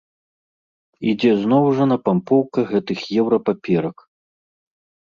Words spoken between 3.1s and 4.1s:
еўра-паперак.